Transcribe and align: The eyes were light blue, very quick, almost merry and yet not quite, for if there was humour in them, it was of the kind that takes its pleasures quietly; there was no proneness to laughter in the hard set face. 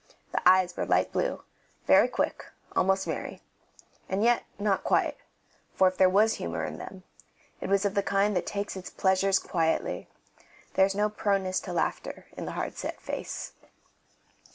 The 0.31 0.41
eyes 0.49 0.75
were 0.75 0.83
light 0.87 1.11
blue, 1.11 1.43
very 1.85 2.07
quick, 2.07 2.47
almost 2.75 3.05
merry 3.05 3.43
and 4.09 4.23
yet 4.23 4.45
not 4.57 4.83
quite, 4.83 5.15
for 5.75 5.87
if 5.87 5.95
there 5.97 6.09
was 6.09 6.33
humour 6.37 6.65
in 6.65 6.79
them, 6.79 7.03
it 7.59 7.69
was 7.69 7.85
of 7.85 7.93
the 7.93 8.01
kind 8.01 8.35
that 8.35 8.47
takes 8.47 8.75
its 8.75 8.89
pleasures 8.89 9.37
quietly; 9.37 10.09
there 10.73 10.85
was 10.85 10.95
no 10.95 11.07
proneness 11.07 11.59
to 11.59 11.71
laughter 11.73 12.25
in 12.35 12.45
the 12.45 12.53
hard 12.53 12.77
set 12.79 12.99
face. 12.99 13.53